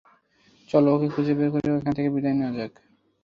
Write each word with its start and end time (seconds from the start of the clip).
চলো 0.69 0.89
ওকে 0.95 1.07
খুঁজে 1.13 1.33
বের 1.37 1.49
করে 1.53 1.67
এখান 1.71 1.93
থেকে 1.97 2.09
বিদায় 2.15 2.35
নেয়া 2.37 2.51
যাক। 2.57 2.73